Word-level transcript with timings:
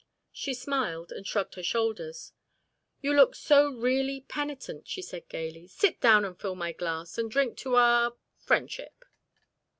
She 0.31 0.55
smiled 0.55 1.11
and 1.11 1.27
shrugged 1.27 1.53
her 1.53 1.61
shoulders. 1.61 2.33
"You 3.01 3.13
look 3.13 3.35
so 3.35 3.69
really 3.69 4.21
penitent," 4.21 4.87
she 4.87 5.03
said 5.03 5.29
gaily. 5.29 5.67
"Sit 5.67 6.01
down 6.01 6.25
and 6.25 6.39
fill 6.41 6.55
my 6.55 6.71
glass, 6.71 7.19
and 7.19 7.29
drink 7.29 7.55
to 7.59 7.75
our 7.75 8.15
friendship." 8.39 9.05